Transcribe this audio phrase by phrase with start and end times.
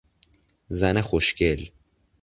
[0.67, 1.69] زن خوشگل